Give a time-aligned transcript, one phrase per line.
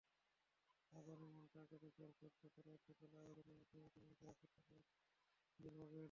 [0.91, 5.71] আবার এমনটা একাধিকবার ঘটলে পরবর্তীতে আবেদনের মাধ্যমেই তিনি প্রশাসকত্ব ফিরে
[5.79, 5.99] পাবেন।